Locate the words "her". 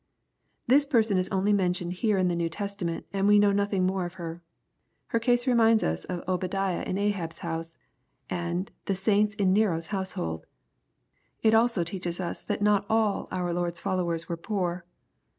4.15-4.41, 5.09-5.19